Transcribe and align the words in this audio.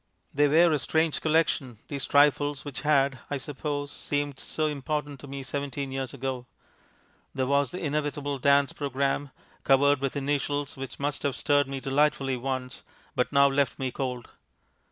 They 0.33 0.47
were 0.47 0.73
a 0.73 0.79
strange 0.79 1.21
collection, 1.21 1.77
these 1.87 2.07
trifles 2.07 2.65
which 2.65 2.81
had 2.81 3.19
(I 3.29 3.37
suppose) 3.37 3.91
seemed 3.91 4.39
so 4.39 4.65
important 4.65 5.19
to 5.19 5.27
me 5.27 5.43
seventeen 5.43 5.91
years 5.91 6.11
ago. 6.11 6.47
There 7.35 7.45
was 7.45 7.69
the 7.69 7.85
inevitable 7.85 8.39
dance 8.39 8.73
programme, 8.73 9.29
covered 9.63 10.01
with 10.01 10.15
initials 10.15 10.75
which 10.75 10.97
must 10.99 11.21
have 11.21 11.35
stirred 11.35 11.67
me 11.67 11.79
delightfully 11.79 12.35
once, 12.35 12.81
but 13.15 13.31
now 13.31 13.47
left 13.47 13.77
me 13.77 13.91
cold. 13.91 14.29